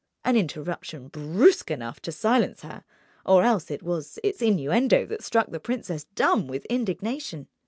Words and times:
An 0.25 0.35
interruption 0.35 1.09
brusque 1.09 1.69
enough 1.69 1.99
to 2.01 2.11
silence 2.11 2.63
her; 2.63 2.83
or 3.23 3.43
else 3.43 3.69
it 3.69 3.83
was 3.83 4.17
its 4.23 4.41
innuendo 4.41 5.05
that 5.05 5.23
struck 5.23 5.51
the 5.51 5.59
princess 5.59 6.05
dumb 6.15 6.47
with 6.47 6.65
indignation. 6.71 7.47